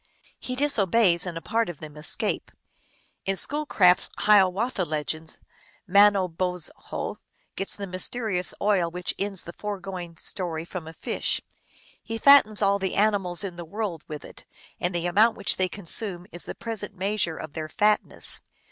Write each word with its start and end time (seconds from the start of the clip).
He 0.39 0.55
disobeys, 0.55 1.27
and 1.27 1.37
a 1.37 1.43
part 1.43 1.69
of 1.69 1.79
them 1.79 1.95
escape. 1.95 2.51
In 3.27 3.37
Schoolcraft 3.37 3.99
s 4.01 4.09
Hiawatha 4.17 4.83
Legends, 4.83 5.37
Mano 5.85 6.27
bozho 6.27 7.17
gets 7.55 7.75
the 7.75 7.85
mysterious 7.85 8.51
oil 8.59 8.89
which 8.89 9.13
ends 9.19 9.43
the 9.43 9.53
fore 9.53 9.79
going 9.79 10.17
story 10.17 10.65
from 10.65 10.87
a 10.87 10.93
fish. 10.93 11.39
He 12.01 12.17
fattens 12.17 12.63
all 12.63 12.79
the 12.79 12.95
animals 12.95 13.43
in 13.43 13.57
the 13.57 13.63
world 13.63 14.03
with 14.07 14.25
it, 14.25 14.43
and 14.79 14.95
the 14.95 15.05
amount 15.05 15.37
which 15.37 15.57
they 15.57 15.69
con 15.69 15.85
sume 15.85 16.25
is 16.31 16.45
the 16.45 16.55
present 16.55 16.95
measure 16.97 17.37
of 17.37 17.53
their 17.53 17.69
fatness. 17.69 18.41